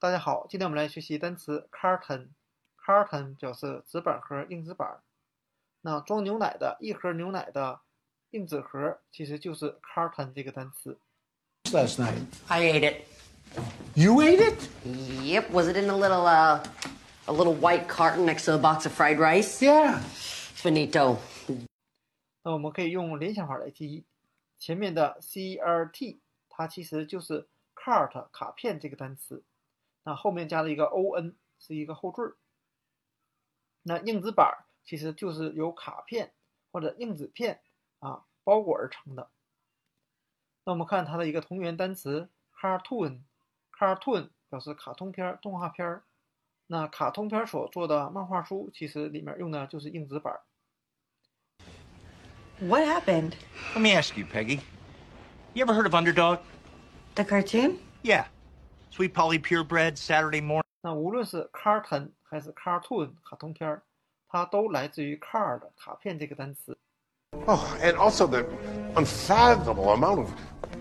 [0.00, 2.28] 大家好，今天我们来学习单词 carton。
[2.82, 5.02] carton 表示纸板盒、硬纸板。
[5.82, 7.78] 那装牛奶的一盒牛奶的
[8.30, 10.98] 硬纸盒，其实就是 carton 这个单词。
[11.64, 12.24] last night.
[12.48, 13.06] I ate it.
[13.94, 14.70] You ate it?
[14.86, 15.50] Yep.
[15.50, 16.64] Was it in a little uh,
[17.26, 19.60] a little white carton next to a box of fried rice?
[19.60, 20.00] Yeah.
[20.00, 21.18] Finito.
[22.42, 24.06] 那我们可以用联想法来记忆，
[24.58, 29.44] 前面的 c r t 它其实就是 cart 卡片这个单词，
[30.02, 32.36] 那后面加了一个 o n 是一个后缀儿。
[33.82, 36.32] 那硬纸板其实就是由卡片
[36.70, 37.60] 或者硬纸片
[37.98, 39.30] 啊包裹而成的。
[40.64, 42.28] 那我们看它的一个同源单词
[42.60, 46.04] cartoon，cartoon 表示卡通片儿、动画片儿。
[46.66, 50.40] 那卡通片所做的漫画书，其实里面用的就是硬纸板。
[52.60, 53.32] What happened?
[53.74, 54.60] Let me ask you, Peggy.
[55.54, 56.40] You ever heard of Underdog?
[57.14, 57.78] The cartoon?
[58.02, 58.26] Yeah.
[58.91, 60.63] Sweet Polly Purebred, Saturday morning.
[60.81, 63.83] 那无论是 carton 还是 cartoon 卡通片儿，
[64.27, 66.77] 它都来自于 card 卡片这个单词。
[67.47, 68.45] Oh, and also the
[68.95, 70.31] unfathomable amount of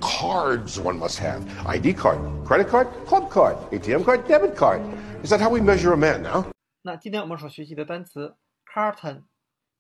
[0.00, 1.42] cards one must have.
[1.66, 4.80] ID card, credit card, club card, ATM card, debit card.
[5.24, 6.44] Is that how we measure a man now?
[6.82, 8.36] 那今天我们所学习的单词
[8.72, 9.22] carton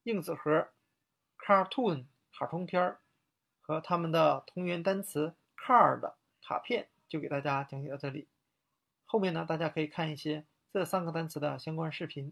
[0.04, 0.68] 硬纸盒，
[1.38, 2.98] cartoon 卡通片儿
[3.60, 8.27] 和它们的同源单词 card 卡片， 就给大家讲解到这里。
[9.05, 12.31] 后面呢，大家可以看一些这三个单词的相关视频。